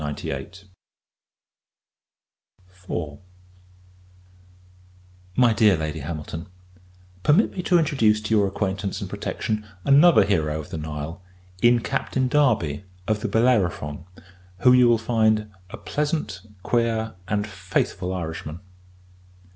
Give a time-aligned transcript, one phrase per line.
[0.01, 0.49] MY DEAR
[5.77, 6.47] LADY HAMILTON,
[7.21, 11.21] Permit me to introduce to your acquaintance and protection another hero of the Nile,
[11.61, 14.05] in Captain Darby, of the Bellerophon;
[14.61, 18.59] who you will find a pleasant, queer, and faithful Irishman.